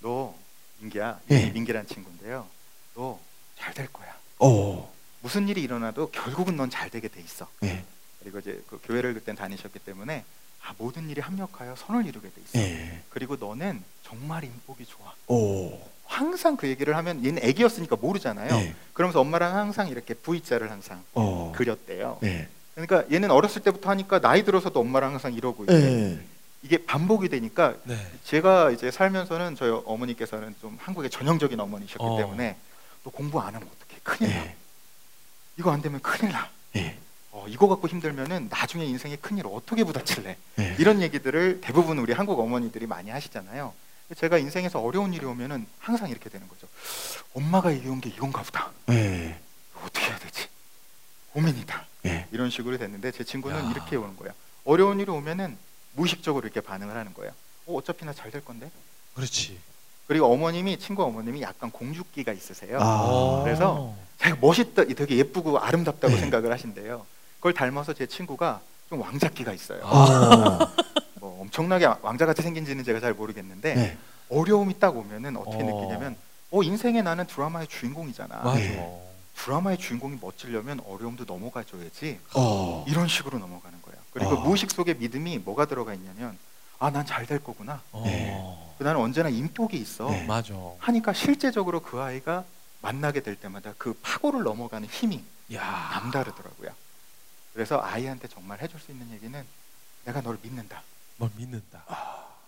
너 0.00 0.34
민기야, 0.80 1.20
네. 1.26 1.50
민기란 1.50 1.86
친구인데요. 1.86 2.46
너 2.94 3.18
잘 3.56 3.72
될 3.74 3.86
거야. 3.92 4.12
어. 4.40 4.92
무슨 5.20 5.48
일이 5.48 5.62
일어나도 5.62 6.10
결국은 6.10 6.56
넌 6.56 6.68
잘 6.68 6.90
되게 6.90 7.06
돼 7.06 7.20
있어. 7.20 7.48
네. 7.60 7.84
그리고 8.20 8.40
이제 8.40 8.60
그 8.68 8.80
교회를 8.82 9.14
그때 9.14 9.32
다니셨기 9.34 9.78
때문에 9.78 10.24
아, 10.64 10.74
모든 10.78 11.08
일이 11.10 11.20
합력하여 11.20 11.74
선을 11.76 12.06
이루게 12.06 12.28
돼 12.28 12.34
있어. 12.40 12.58
네. 12.58 13.02
그리고 13.10 13.36
너는 13.36 13.82
정말 14.04 14.44
인복이 14.44 14.86
좋아. 14.86 15.12
오. 15.26 15.80
항상 16.06 16.56
그 16.56 16.68
얘기를 16.68 16.96
하면 16.96 17.24
얘는 17.24 17.42
애기였으니까 17.42 17.96
모르잖아요. 17.96 18.48
네. 18.48 18.74
그러면서 18.92 19.20
엄마랑 19.20 19.56
항상 19.56 19.88
이렇게 19.88 20.14
V자를 20.14 20.70
항상 20.70 21.02
어. 21.14 21.52
그렸대요. 21.54 22.18
네. 22.20 22.48
그러니까 22.74 23.04
얘는 23.12 23.30
어렸을 23.30 23.62
때부터 23.62 23.90
하니까 23.90 24.20
나이 24.20 24.44
들어서도 24.44 24.78
엄마랑 24.78 25.12
항상 25.12 25.34
이러고 25.34 25.64
있고 25.64 25.72
네. 25.72 26.20
이게 26.62 26.84
반복이 26.84 27.28
되니까 27.28 27.74
네. 27.84 27.96
제가 28.24 28.70
이제 28.70 28.90
살면서는 28.90 29.56
저희 29.56 29.70
어머니께서는 29.84 30.54
좀 30.60 30.78
한국의 30.80 31.10
전형적인 31.10 31.58
어머니셨기 31.58 32.04
어. 32.04 32.16
때문에 32.16 32.56
너 33.04 33.10
공부 33.10 33.40
안 33.40 33.54
하면 33.54 33.68
어떡해 33.68 34.00
큰일 34.02 34.34
나 34.34 34.44
네. 34.44 34.56
이거 35.58 35.72
안 35.72 35.82
되면 35.82 36.00
큰일 36.00 36.32
나 36.32 36.48
네. 36.72 36.98
어, 37.32 37.46
이거 37.48 37.66
갖고 37.68 37.88
힘들면은 37.88 38.48
나중에 38.50 38.84
인생에 38.84 39.16
큰일 39.16 39.46
어떻게 39.46 39.84
부닥칠래 39.84 40.36
네. 40.56 40.76
이런 40.78 41.00
얘기들을 41.00 41.60
대부분 41.62 41.98
우리 41.98 42.12
한국 42.12 42.38
어머니들이 42.38 42.86
많이 42.86 43.10
하시잖아요 43.10 43.72
제가 44.16 44.36
인생에서 44.36 44.80
어려운 44.80 45.14
일이 45.14 45.24
오면은 45.24 45.66
항상 45.78 46.10
이렇게 46.10 46.28
되는 46.28 46.46
거죠 46.46 46.66
엄마가 47.34 47.72
얘기한 47.72 48.00
게 48.02 48.10
이건가 48.10 48.42
보다 48.42 48.70
네. 48.86 49.40
어떻게 49.82 50.06
해야 50.06 50.18
되지 50.18 50.46
고민이다 51.32 51.86
네. 52.02 52.26
이런 52.32 52.50
식으로 52.50 52.76
됐는데 52.76 53.10
제 53.12 53.24
친구는 53.24 53.64
야. 53.64 53.70
이렇게 53.70 53.96
오는 53.96 54.14
거예요 54.16 54.34
어려운 54.64 55.00
일이 55.00 55.10
오면은 55.10 55.56
무의식적으로 55.94 56.44
이렇게 56.44 56.60
반응을 56.60 56.94
하는 56.94 57.14
거예요 57.14 57.32
어, 57.66 57.76
어차피 57.76 58.04
나 58.04 58.12
잘 58.12 58.30
될 58.30 58.44
건데 58.44 58.70
그렇지. 59.14 59.58
그리고 60.06 60.26
어머님이 60.32 60.78
친구 60.78 61.04
어머님이 61.04 61.40
약간 61.42 61.70
공주기가 61.70 62.32
있으세요. 62.32 62.78
아. 62.80 63.42
그래서 63.44 63.94
자기가 64.18 64.38
멋있다, 64.40 64.84
되게 64.84 65.16
예쁘고 65.16 65.58
아름답다고 65.58 66.14
네. 66.14 66.20
생각을 66.20 66.50
하신대요. 66.50 67.06
그걸 67.42 67.52
닮아서 67.54 67.92
제 67.92 68.06
친구가 68.06 68.60
좀 68.88 69.00
왕자기가 69.00 69.52
있어요. 69.52 69.80
어. 69.82 70.58
뭐 71.18 71.40
엄청나게 71.40 71.86
왕자같이 72.00 72.40
생긴지는 72.40 72.84
제가 72.84 73.00
잘 73.00 73.14
모르겠는데 73.14 73.74
네. 73.74 73.98
어려움이 74.30 74.78
딱 74.78 74.96
오면은 74.96 75.36
어떻게 75.36 75.56
어. 75.64 75.66
느끼냐면 75.66 76.16
어 76.52 76.62
인생에 76.62 77.02
나는 77.02 77.26
드라마의 77.26 77.66
주인공이잖아. 77.66 78.36
맞아. 78.44 78.54
네. 78.60 79.08
드라마의 79.34 79.78
주인공이 79.78 80.18
멋지려면 80.20 80.80
어려움도 80.86 81.24
넘어가줘야지. 81.24 82.20
어. 82.36 82.84
이런 82.86 83.08
식으로 83.08 83.40
넘어가는 83.40 83.82
거예요. 83.82 83.98
그리고 84.12 84.30
어. 84.36 84.40
무의식 84.44 84.70
속에 84.70 84.94
믿음이 84.94 85.38
뭐가 85.38 85.64
들어가 85.64 85.94
있냐면 85.94 86.38
아 86.78 86.90
난 86.90 87.04
잘 87.04 87.26
될 87.26 87.42
거구나. 87.42 87.80
어. 87.90 88.04
네. 88.06 88.40
나는 88.78 89.00
언제나 89.00 89.28
인복이 89.28 89.76
있어. 89.78 90.08
네. 90.10 90.24
맞아. 90.26 90.54
하니까 90.78 91.12
실제적으로 91.12 91.80
그 91.80 92.00
아이가 92.00 92.44
만나게 92.82 93.18
될 93.20 93.34
때마다 93.34 93.74
그 93.78 93.98
파고를 94.00 94.44
넘어가는 94.44 94.86
힘이 94.88 95.24
야. 95.54 95.90
남다르더라고요. 96.02 96.70
그래서 97.52 97.80
아이한테 97.82 98.28
정말 98.28 98.60
해줄 98.60 98.80
수 98.80 98.92
있는 98.92 99.10
얘기는 99.12 99.44
내가 100.04 100.20
널 100.22 100.38
믿는다. 100.42 100.82
뭘 101.18 101.30
믿는다. 101.36 101.84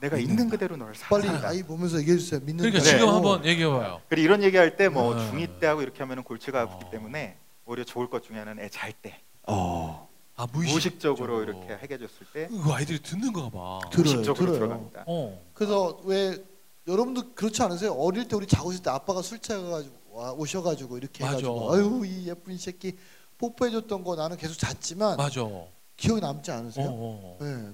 내가 0.01 0.17
믿는다. 0.17 0.33
있는 0.33 0.49
그대로 0.51 0.77
너를 0.77 0.95
빨리 1.09 1.23
사랑한다. 1.23 1.49
아이 1.49 1.63
보면서 1.63 1.99
얘기해 2.01 2.17
주세요. 2.19 2.41
믿는 2.41 2.57
그러니까 2.65 2.83
네. 2.83 2.91
지금 2.91 3.09
어. 3.09 3.15
한번 3.17 3.45
얘기해 3.45 3.69
봐요. 3.69 4.01
그리고 4.09 4.25
이런 4.25 4.43
얘기할 4.43 4.77
때 4.77 4.89
뭐 4.89 5.15
네. 5.15 5.31
중2 5.31 5.61
때 5.61 5.67
하고 5.67 5.83
이렇게 5.83 5.99
하면 6.03 6.25
골치가 6.25 6.63
아프기 6.63 6.87
어. 6.87 6.91
때문에 6.91 7.37
오히려 7.67 7.85
좋을 7.85 8.09
것 8.11 8.23
중에 8.25 8.39
하나는 8.39 8.63
애 8.65 8.69
잘 8.69 8.93
때 9.03 9.21
어. 9.47 10.09
아 10.37 10.47
무의식적으로 10.53 11.39
무의식적으로 11.39 11.43
이렇게 11.69 11.95
해줬을 11.95 12.27
때 12.33 12.49
그 12.49 12.73
아이들이 12.73 13.01
듣는가 13.03 13.51
봐. 13.51 13.79
들어요. 13.93 14.15
무의식적으로 14.17 14.35
들어요. 14.53 14.59
들어갑니다. 14.59 15.05
어. 15.07 15.41
그래서 15.55 16.01
왜 16.05 16.43
여러분도 16.89 17.35
그렇지 17.35 17.63
않으세요? 17.63 17.93
어릴 17.93 18.27
때 18.27 18.37
우리 18.37 18.47
자고 18.47 18.73
있을 18.73 18.83
때 18.83 18.91
아빠가 18.91 19.23
술 19.23 19.39
취해 19.39 19.59
가지고 19.61 19.95
와- 20.11 20.33
오셔 20.33 20.63
가지고 20.63 20.97
이렇게 20.99 21.23
맞아. 21.25 21.37
해가지고 21.37 21.73
아유 21.75 22.03
이 22.05 22.29
예쁜 22.29 22.57
새끼 22.59 22.97
뽀뽀해줬던 23.39 24.05
거 24.05 24.15
나는 24.17 24.37
계속 24.37 24.57
잤지만 24.59 25.17
맞아. 25.17 25.43
어, 25.43 25.69
기억이 25.97 26.21
남지 26.21 26.51
않으세요? 26.51 26.87
어. 26.91 27.39
네. 27.41 27.71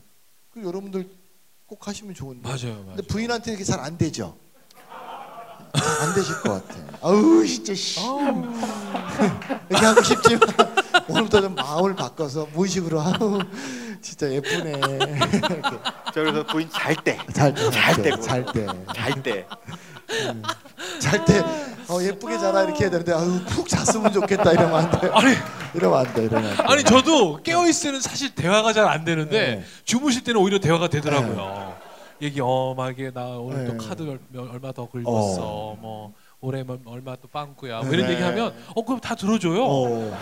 그 0.53 0.63
여러분들 0.65 1.09
꼭 1.67 1.87
하시면 1.87 2.15
좋은데. 2.15 2.43
맞아요. 2.43 2.75
맞아요. 2.75 2.85
근데 2.87 3.03
부인한테 3.03 3.53
이렇게 3.53 3.65
잘 3.65 3.79
안 3.81 3.97
되죠. 3.97 4.37
잘안 5.73 6.15
되실 6.15 6.35
것 6.41 6.67
같아. 6.67 6.99
아우 7.03 7.47
진짜 7.47 7.75
씨. 7.75 8.01
이렇게 9.71 9.87
하고 9.87 10.03
싶지만 10.03 10.41
오늘부터 11.09 11.41
좀 11.43 11.55
마음을 11.55 11.95
바꿔서 11.95 12.47
무의식으로 12.53 13.01
아우 13.01 13.39
진짜 14.03 14.29
예쁘네. 14.33 14.71
이렇게. 14.73 15.79
저 16.13 16.23
그래서 16.23 16.45
부인 16.47 16.69
잘 16.71 16.97
때, 16.97 17.17
잘 17.33 17.55
때, 17.55 17.71
잘 17.71 18.03
때, 18.03 18.11
잘 18.21 18.45
때, 18.53 18.67
잘 18.95 19.23
때. 19.23 19.47
잘 20.99 21.25
때, 21.25 21.70
어 21.91 22.03
예쁘게 22.03 22.39
자라 22.39 22.63
이렇게 22.63 22.85
해야 22.85 22.91
되는데 22.91 23.13
아유 23.13 23.41
푹 23.49 23.69
잤으면 23.69 24.13
좋겠다 24.13 24.53
이러면 24.53 24.75
안 24.77 25.01
돼. 25.01 25.09
아니 25.13 25.35
이러면 25.75 25.99
안 26.07 26.15
돼. 26.15 26.25
이러면 26.25 26.51
안 26.51 26.57
돼. 26.57 26.63
아니 26.63 26.85
저도 26.85 27.43
깨어 27.43 27.67
있을 27.69 27.89
때는 27.89 28.01
사실 28.01 28.35
대화가 28.35 28.73
잘 28.73 28.87
안 28.87 29.05
되는데 29.05 29.57
네. 29.57 29.65
주무실 29.85 30.23
때는 30.25 30.41
오히려 30.41 30.59
대화가 30.59 30.89
되더라고요. 30.89 31.75
얘기 32.23 32.41
어막 32.41 32.91
이게 32.93 33.11
나 33.13 33.27
오늘 33.39 33.67
또 33.67 33.73
네. 33.73 33.79
카드 33.89 34.03
얼- 34.03 34.21
얼마 34.51 34.73
더 34.73 34.89
긁었어. 34.89 35.77
뭐 35.81 36.13
올해 36.41 36.63
뭐 36.63 36.79
얼마 36.87 37.17
또 37.17 37.29
빵꾸야. 37.29 37.81
뭐 37.83 37.93
이런 37.93 38.07
네. 38.07 38.13
얘기하면 38.15 38.55
어 38.75 38.85
그럼 38.85 39.01
다 39.01 39.15
들어줘요. 39.15 39.65
어, 39.65 40.19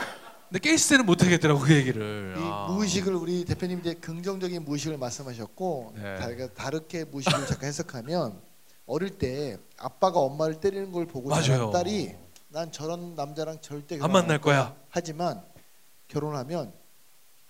근데 0.49 0.61
깨 0.61 0.75
있을 0.75 0.97
때는 0.97 1.07
못 1.07 1.23
하겠더라고 1.23 1.61
그 1.61 1.75
얘기를. 1.75 2.35
이 2.39 2.41
아. 2.43 2.67
무의식을 2.71 3.15
우리 3.15 3.45
대표님 3.45 3.81
이제 3.81 3.95
긍정적인 3.95 4.65
무의식을 4.65 4.97
말씀하셨고 4.97 5.95
네. 5.97 6.49
다르게 6.57 7.05
무의식을 7.05 7.47
잠깐 7.47 7.69
해석하면 7.69 8.48
어릴 8.89 9.19
때 9.19 9.59
아빠가 9.77 10.19
엄마를 10.19 10.61
때리는 10.61 10.91
걸 10.91 11.07
보고 11.07 11.29
맞아요. 11.29 11.45
자란 11.45 11.71
딸이 11.71 12.17
난 12.49 12.73
저런 12.73 13.15
남자랑 13.15 13.61
절대 13.61 13.99
안 14.01 14.11
만날 14.11 14.41
거야. 14.41 14.75
하지만 14.89 15.45
결혼하면 16.09 16.73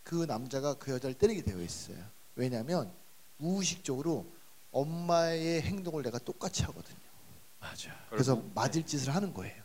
그 0.03 0.25
남자가 0.27 0.75
그 0.75 0.91
여자를 0.93 1.15
때리게 1.15 1.43
되어 1.43 1.63
있어요. 1.63 1.97
왜냐하면 2.35 2.91
무의식적으로 3.37 4.27
엄마의 4.73 5.63
행동을 5.63 6.03
내가 6.03 6.19
똑같이 6.19 6.65
하거든요. 6.65 6.99
맞아. 7.61 7.91
그래서 8.11 8.43
맞을 8.55 8.85
짓을 8.85 9.15
하는 9.15 9.33
거예요. 9.33 9.63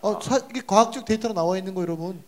어, 0.00 0.20
사, 0.20 0.38
이게 0.50 0.60
과학적 0.60 1.04
데이터로 1.04 1.34
나와 1.34 1.56
있는 1.56 1.74
거 1.74 1.82
여러분. 1.82 2.22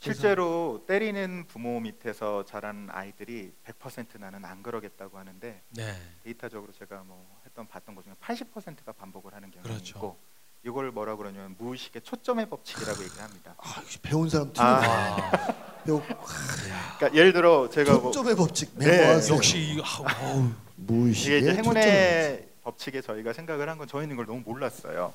실제로 0.00 0.84
때리는 0.86 1.46
부모 1.48 1.80
밑에서 1.80 2.44
자란 2.44 2.88
아이들이 2.92 3.52
100% 3.66 4.20
나는 4.20 4.44
안 4.44 4.62
그러겠다고 4.62 5.18
하는데 5.18 5.60
네. 5.70 5.96
데이터적으로 6.24 6.72
제가 6.72 7.02
뭐 7.04 7.26
했던 7.44 7.66
봤던 7.66 7.94
것 7.96 8.04
중에 8.04 8.14
80%가 8.22 8.92
반복을 8.92 9.34
하는 9.34 9.50
경향이 9.50 9.68
그렇죠. 9.68 9.96
있고 9.98 10.16
이걸 10.64 10.92
뭐라 10.92 11.16
그러냐면 11.16 11.56
무의식의 11.58 12.02
초점의 12.02 12.48
법칙이라고 12.48 13.02
얘기를 13.02 13.22
합니다. 13.22 13.54
아, 13.58 13.74
역시 13.80 13.98
배운 13.98 14.28
사람 14.28 14.52
아. 14.58 14.62
아. 14.62 15.54
배우 15.84 16.00
그러니까 16.00 17.14
예를 17.14 17.32
들어 17.32 17.68
제가 17.68 17.94
뭐 17.94 18.12
초점의 18.12 18.36
법칙 18.36 18.70
네. 18.78 19.18
역시 19.30 19.80
어우, 20.22 20.50
무의식의 20.76 21.40
이게 21.40 21.54
행운의 21.54 22.48
법칙에 22.62 23.00
저희가 23.00 23.32
생각을 23.32 23.68
한 23.68 23.78
건 23.78 23.88
저희는 23.88 24.14
이걸 24.14 24.26
너무 24.26 24.42
몰랐어요. 24.44 25.12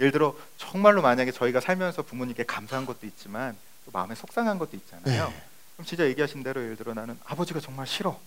예를 0.00 0.12
들어 0.12 0.34
정말로 0.56 1.02
만약에 1.02 1.30
저희가 1.30 1.60
살면서 1.60 2.02
부모님께 2.02 2.44
감사한 2.44 2.86
것도 2.86 3.06
있지만 3.06 3.54
또 3.84 3.90
마음에 3.92 4.14
속상한 4.14 4.58
것도 4.58 4.76
있잖아요. 4.76 5.28
네. 5.28 5.42
그럼 5.74 5.86
진짜 5.86 6.06
얘기하신 6.06 6.42
대로 6.42 6.62
예를 6.62 6.76
들어 6.76 6.94
나는 6.94 7.18
아버지가 7.24 7.60
정말 7.60 7.86
싫어. 7.86 8.18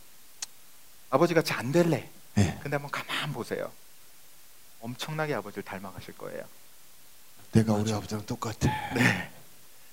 아버지가 1.09 1.41
잘안 1.41 1.71
될래. 1.71 2.09
네. 2.35 2.59
근데 2.61 2.75
한번 2.75 2.91
가만 2.91 3.33
보세요. 3.33 3.71
엄청나게 4.81 5.33
아버지를 5.33 5.63
닮아가실 5.63 6.17
거예요. 6.17 6.43
내가 7.53 7.73
우리 7.73 7.91
아버지랑 7.91 8.25
똑같아. 8.25 8.69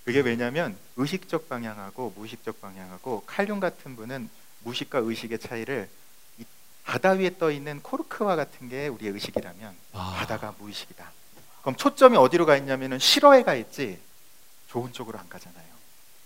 그게 0.05 0.21
왜냐하면 0.21 0.77
의식적 0.97 1.49
방향하고 1.49 2.13
무의식적 2.17 2.61
방향하고 2.61 3.23
칼륨 3.27 3.61
같은 3.61 3.97
분은 3.97 4.29
무의식과 4.65 4.99
의식의 4.99 5.39
차이를 5.39 5.89
이 6.39 6.45
바다 6.85 7.13
위에 7.13 7.39
떠 7.39 7.51
있는 7.51 7.81
코르크와 7.81 8.37
같은 8.37 8.69
게 8.69 8.89
우리의 8.89 9.13
의식이라면 9.13 9.75
아. 9.93 10.17
바다가 10.19 10.55
무의식이다. 10.59 11.11
그럼 11.63 11.77
초점이 11.77 12.19
어디로 12.19 12.45
가 12.45 12.57
있냐면은 12.57 12.99
싫어에 12.99 13.45
가 13.45 13.55
있지 13.55 13.99
좋은 14.75 14.93
쪽으로 14.93 15.21
안 15.21 15.29
가잖아요. 15.29 15.65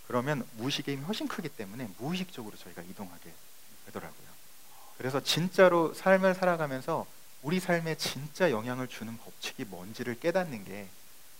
그러면 0.06 0.42
무의식의 0.56 0.94
힘이 0.96 1.04
훨씬 1.04 1.28
크기 1.28 1.50
때문에 1.50 1.86
무의식적으로 1.98 2.56
저희가 2.56 2.80
이동하게 2.80 3.30
되더라고요. 3.86 4.28
그래서 4.96 5.20
진짜로 5.22 5.92
삶을 5.92 6.34
살아가면서 6.34 7.04
우리 7.42 7.60
삶에 7.60 7.96
진짜 7.96 8.50
영향을 8.50 8.88
주는 8.88 9.14
법칙이 9.18 9.66
뭔지를 9.66 10.18
깨닫는 10.18 10.64
게 10.64 10.88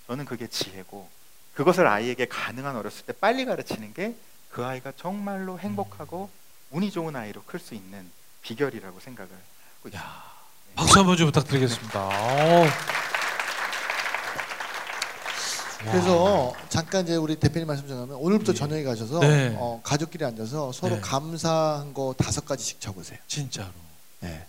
저는 0.07 0.27
그게 0.27 0.49
지혜고 0.49 1.09
그것을 1.55 1.87
아이에게 1.87 2.27
가능한 2.29 2.77
어렸을 2.77 3.07
때 3.07 3.13
빨리 3.15 3.45
가르치는 3.47 3.95
게 3.95 4.15
그 4.51 4.65
아이가 4.65 4.93
정말로 4.97 5.59
행복하고 5.59 6.31
운이 6.71 6.91
좋은 6.91 7.15
아이로 7.15 7.43
클 7.45 7.61
수 7.61 7.75
있는 7.75 8.11
비결이라고 8.41 8.99
생각을 8.99 9.31
하고 9.31 9.89
있습니다. 9.89 9.99
야, 10.03 10.25
박수 10.75 10.99
한번 10.99 11.17
좀 11.19 11.27
부탁드리겠습니다. 11.27 12.09
그래서 15.79 16.53
잠깐 16.69 17.05
이제 17.05 17.15
우리 17.17 17.37
대표님 17.37 17.67
말씀 17.67 17.87
전하면 17.87 18.17
오늘부터 18.17 18.53
예. 18.53 18.57
저녁에 18.57 18.83
가셔서 18.83 19.21
네. 19.21 19.55
어, 19.59 19.81
가족끼리 19.85 20.25
앉아서 20.25 20.73
서로 20.73 20.97
네. 20.97 21.01
감사한 21.01 21.95
거 21.95 22.15
다섯 22.19 22.45
가지씩 22.45 22.81
적으세요. 22.81 23.19
진짜로. 23.29 23.71
예. 24.25 24.45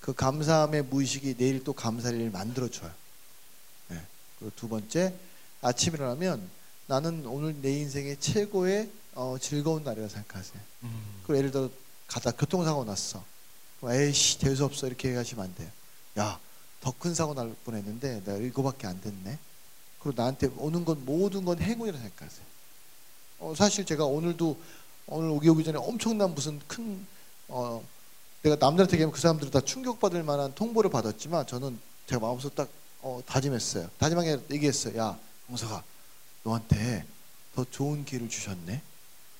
그 0.00 0.12
감사함의 0.12 0.82
무의식이 0.84 1.36
내일 1.38 1.64
또 1.64 1.72
감사할 1.72 2.16
일을 2.16 2.30
만들어 2.30 2.68
줘요. 2.68 2.90
예. 3.92 4.02
그리고 4.38 4.52
두 4.56 4.68
번째 4.68 5.14
아침 5.62 5.94
일어나면 5.94 6.48
나는 6.86 7.24
오늘 7.26 7.56
내 7.62 7.72
인생의 7.72 8.18
최고의 8.20 8.90
어, 9.14 9.36
즐거운 9.40 9.84
날이라 9.84 10.08
생각하세요. 10.08 10.60
음. 10.84 11.02
그리고 11.22 11.38
예를 11.38 11.50
들어 11.50 11.70
가다 12.06 12.30
교통사고 12.32 12.84
났어. 12.84 13.24
그럼 13.80 13.94
에이씨 13.94 14.38
대수 14.38 14.64
없어 14.64 14.86
이렇게 14.86 15.14
하시면 15.14 15.44
안 15.46 15.54
돼요. 15.54 15.68
야 16.18 16.38
더 16.80 16.92
큰 16.96 17.12
사고 17.12 17.34
날 17.34 17.52
뻔했는데 17.64 18.22
내가 18.24 18.38
이거밖에 18.38 18.86
안 18.86 19.00
됐네. 19.00 19.36
그리고 20.00 20.20
나한테 20.20 20.48
오는 20.56 20.84
건 20.84 21.04
모든 21.04 21.44
건 21.44 21.58
행운이라 21.60 21.98
생각하세요. 21.98 22.46
어, 23.40 23.54
사실 23.56 23.84
제가 23.84 24.04
오늘도 24.04 24.56
오늘 25.06 25.30
오기 25.30 25.48
오기 25.48 25.64
전에 25.64 25.78
엄청난 25.78 26.34
무슨 26.34 26.60
큰 26.66 27.06
어, 27.48 27.82
내가 28.42 28.56
남들한테 28.56 28.94
얘기하면 28.94 29.12
그 29.12 29.20
사람들은 29.20 29.50
다 29.50 29.60
충격받을 29.60 30.22
만한 30.22 30.54
통보를 30.54 30.90
받았지만 30.90 31.46
저는 31.46 31.78
제가 32.06 32.20
마음속으로 32.20 32.54
딱 32.54 32.68
어, 33.00 33.20
다짐했어요. 33.26 33.88
다짐하게 33.98 34.40
얘기했어요. 34.50 34.98
야, 34.98 35.18
홍석아, 35.48 35.82
너한테 36.42 37.04
더 37.54 37.64
좋은 37.64 38.04
기회를 38.04 38.28
주셨네. 38.28 38.82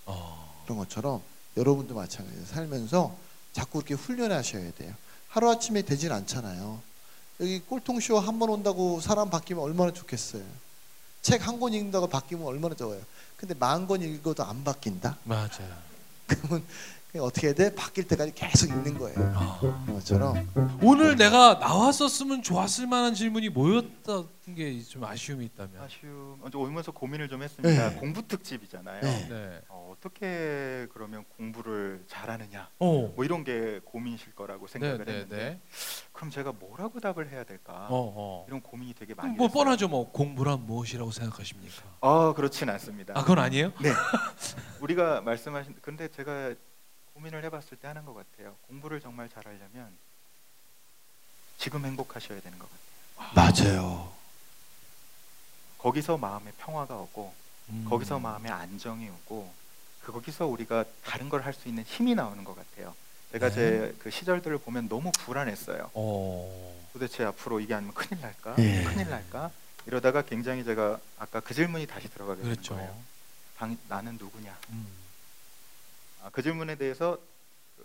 어. 0.06 0.62
그런 0.64 0.78
것처럼 0.78 1.22
여러분도 1.56 1.94
마찬가지예요. 1.94 2.46
살면서 2.46 3.16
자꾸 3.52 3.78
이렇게 3.78 3.94
훈련하셔야 3.94 4.72
돼요. 4.72 4.94
하루 5.28 5.50
아침에 5.50 5.82
되진 5.82 6.12
않잖아요. 6.12 6.80
여기 7.40 7.60
꼴통쇼 7.60 8.18
한 8.18 8.38
번 8.38 8.50
온다고 8.50 9.00
사람 9.00 9.30
바뀌면 9.30 9.62
얼마나 9.62 9.92
좋겠어요. 9.92 10.42
책 11.22 11.42
한 11.46 11.58
권 11.60 11.72
읽는다고 11.72 12.06
바뀌면 12.08 12.46
얼마나 12.46 12.74
좋아요. 12.74 13.00
근데 13.36 13.54
만 13.54 13.86
권 13.86 14.02
읽어도 14.02 14.44
안 14.44 14.64
바뀐다? 14.64 15.18
맞아요. 15.24 15.88
그러면 16.26 16.64
어떻게 17.16 17.46
해야 17.48 17.54
돼? 17.54 17.74
바뀔 17.74 18.06
때까지 18.06 18.32
계속 18.34 18.68
읽는 18.68 18.98
거예요. 18.98 19.16
아. 19.34 19.58
것처럼 19.86 20.46
오늘 20.82 21.16
내가 21.16 21.54
나왔었으면 21.54 22.42
좋았을 22.42 22.86
만한 22.86 23.14
질문이 23.14 23.48
뭐였던 23.48 24.28
게 24.54 24.82
좀 24.88 25.04
아쉬움이 25.04 25.44
있다면. 25.46 25.82
아쉬움 25.82 26.38
먼저 26.40 26.58
오면서 26.58 26.92
고민을 26.92 27.28
좀 27.28 27.42
했습니다. 27.42 27.90
네. 27.90 27.96
공부 27.96 28.26
특집이잖아요. 28.26 29.00
네. 29.02 29.26
네. 29.28 29.60
어, 29.68 29.92
어떻게 29.94 30.86
그러면 30.92 31.24
공부를 31.36 32.04
잘하느냐 32.06 32.68
어. 32.78 33.12
뭐 33.14 33.24
이런 33.24 33.44
게 33.44 33.80
고민이실 33.84 34.34
거라고 34.34 34.66
생각을 34.66 34.98
네, 34.98 35.04
네, 35.04 35.12
했는데 35.12 35.36
네. 35.36 35.60
그럼 36.12 36.30
제가 36.30 36.52
뭐라고 36.52 37.00
답을 37.00 37.30
해야 37.30 37.44
될까 37.44 37.88
어, 37.90 38.12
어. 38.16 38.44
이런 38.48 38.60
고민이 38.60 38.94
되게 38.94 39.14
많이 39.14 39.34
뭐 39.34 39.48
됐어요. 39.48 39.64
뻔하죠. 39.64 39.88
뭐 39.88 40.10
공부란 40.12 40.66
무엇이라고 40.66 41.10
생각하십니까? 41.10 41.82
아 42.00 42.32
그렇진 42.34 42.68
않습니다. 42.70 43.14
아, 43.16 43.22
그건 43.22 43.38
아니에요? 43.40 43.72
네. 43.82 43.90
우리가 44.80 45.20
말씀하신 45.22 45.76
근데 45.82 46.08
제가 46.08 46.54
고민을 47.18 47.42
해봤을 47.44 47.76
때 47.80 47.88
하는 47.88 48.04
것 48.04 48.14
같아요. 48.14 48.54
공부를 48.68 49.00
정말 49.00 49.28
잘하려면 49.28 49.90
지금 51.58 51.84
행복하셔야 51.84 52.40
되는 52.40 52.58
것 52.58 52.68
같아요. 52.70 53.34
맞아요. 53.74 54.12
거기서 55.78 56.16
마음의 56.16 56.52
평화가 56.58 56.96
오고 56.96 57.34
음. 57.70 57.86
거기서 57.90 58.20
마음의 58.20 58.52
안정이 58.52 59.08
오고 59.08 59.52
그 60.04 60.12
거기서 60.12 60.46
우리가 60.46 60.84
다른 61.04 61.28
걸 61.28 61.42
할 61.42 61.52
수 61.52 61.68
있는 61.68 61.82
힘이 61.82 62.14
나오는 62.14 62.42
것 62.44 62.54
같아요. 62.54 62.94
제가 63.32 63.50
네. 63.50 63.54
제그 63.54 64.10
시절들을 64.10 64.58
보면 64.58 64.88
너무 64.88 65.10
불안했어요. 65.12 65.90
어. 65.94 66.88
도대체 66.92 67.24
앞으로 67.24 67.58
이게 67.60 67.74
아니면 67.74 67.94
큰일 67.94 68.20
날까? 68.22 68.54
예. 68.58 68.84
큰일 68.84 69.10
날까? 69.10 69.50
이러다가 69.86 70.22
굉장히 70.22 70.64
제가 70.64 71.00
아까 71.18 71.40
그 71.40 71.52
질문이 71.52 71.86
다시 71.86 72.08
들어가게 72.08 72.42
되는 72.42 72.54
그렇죠. 72.54 72.74
거예요. 72.76 72.96
당, 73.58 73.76
나는 73.88 74.16
누구냐? 74.18 74.56
음. 74.70 74.86
아, 76.22 76.30
그 76.30 76.42
질문에 76.42 76.76
대해서 76.76 77.18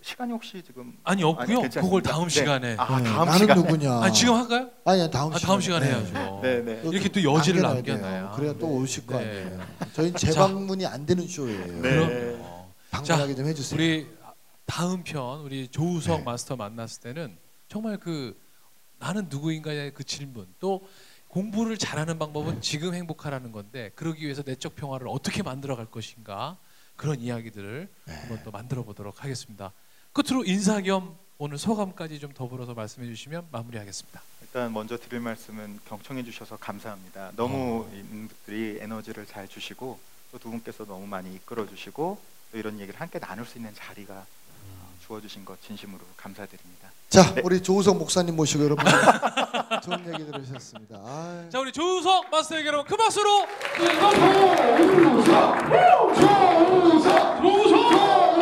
시간이 0.01 0.33
혹시 0.33 0.61
지금 0.65 0.97
아니 1.03 1.23
없고요. 1.23 1.61
괜찮습니다. 1.61 1.81
그걸 1.81 2.01
다음 2.01 2.23
네. 2.23 2.29
시간에. 2.29 2.75
아, 2.77 2.97
네, 2.99 3.03
다음 3.09 3.25
나는 3.25 3.37
시간에. 3.39 3.61
누구냐? 3.61 3.91
아, 3.91 4.11
지금 4.11 4.33
할까요? 4.35 4.69
아니야 4.85 5.09
다음 5.09 5.33
아. 5.33 5.37
다음 5.37 5.61
시간에 5.61 5.85
해야죠. 5.87 6.39
네, 6.41 6.61
네. 6.61 6.81
이렇게 6.83 7.07
또 7.09 7.23
여지를 7.23 7.61
남겨놔야. 7.61 8.01
돼요. 8.01 8.31
그래야 8.35 8.53
또 8.57 8.67
오실 8.67 9.05
거 9.05 9.17
네. 9.19 9.29
아니에요. 9.43 9.61
저희는 9.93 10.17
재방문이 10.17 10.85
안 10.85 11.05
되는 11.05 11.25
쇼예요. 11.27 11.65
네. 11.81 11.81
그럼요. 11.81 12.43
방문하게 12.91 13.35
좀 13.35 13.45
해주세요. 13.47 13.77
우리 13.79 14.07
다음 14.65 15.03
편 15.03 15.39
우리 15.41 15.67
조우석 15.69 16.19
네. 16.19 16.23
마스터 16.23 16.55
만났을 16.55 17.01
때는 17.01 17.37
정말 17.69 17.97
그 17.97 18.37
나는 18.99 19.27
누구인가의 19.29 19.93
그 19.93 20.03
질문 20.03 20.47
또 20.59 20.85
공부를 21.29 21.77
잘하는 21.77 22.19
방법은 22.19 22.61
지금 22.61 22.93
행복하라는 22.93 23.51
건데 23.51 23.91
그러기 23.95 24.23
위해서 24.23 24.43
내적 24.45 24.75
평화를 24.75 25.07
어떻게 25.09 25.41
만들어 25.43 25.75
갈 25.75 25.85
것인가 25.85 26.57
그런 26.95 27.19
이야기들을 27.19 27.89
네. 28.05 28.13
한번 28.13 28.41
또 28.43 28.51
만들어 28.51 28.83
보도록 28.83 29.23
하겠습니다. 29.23 29.71
끝으로 30.13 30.43
인사 30.45 30.81
겸 30.81 31.15
오늘 31.37 31.57
소감까지 31.57 32.19
좀 32.19 32.31
더불어서 32.33 32.73
말씀해 32.73 33.07
주시면 33.07 33.47
마무리하겠습니다. 33.51 34.21
일단 34.41 34.71
먼저 34.71 34.97
드릴 34.97 35.19
말씀은 35.19 35.79
경청해 35.87 36.23
주셔서 36.23 36.57
감사합니다. 36.57 37.31
너무 37.35 37.85
어. 37.89 37.95
있는 37.95 38.27
분들이 38.27 38.77
에너지를 38.79 39.25
잘 39.25 39.47
주시고 39.47 39.99
또 40.31 40.39
두 40.39 40.49
분께서 40.49 40.83
너무 40.85 41.05
많이 41.05 41.33
이끌어 41.35 41.67
주시고 41.67 42.19
또 42.51 42.57
이런 42.57 42.79
얘기를 42.79 42.99
함께 42.99 43.19
나눌 43.19 43.45
수 43.45 43.57
있는 43.59 43.71
자리가 43.75 44.13
어, 44.15 44.42
주어 45.05 45.19
주신 45.19 45.43
것 45.43 45.61
진심으로 45.61 45.99
감사드립니다. 46.15 46.89
자, 47.09 47.33
네. 47.35 47.41
우리 47.43 47.61
조우석 47.61 47.97
목사님 47.97 48.35
모시고 48.35 48.63
여러분 48.63 48.85
좋은 49.83 50.13
얘기 50.13 50.25
들으셨습니다. 50.31 50.95
아유. 51.05 51.49
자 51.49 51.59
우리 51.59 51.71
조우석 51.71 52.29
마스터에게 52.31 52.67
여러분 52.67 52.85
큰 52.87 52.97
박수로 52.97 53.45
조우석 57.41 58.32